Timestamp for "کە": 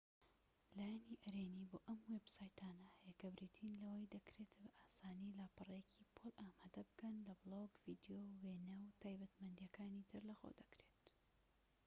3.19-3.27, 7.25-7.33